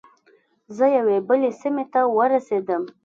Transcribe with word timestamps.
زه 0.75 0.85
یوې 0.97 1.17
بلې 1.27 1.51
سیمې 1.59 1.85
ته 1.93 2.01
ورسیدم. 2.17 2.83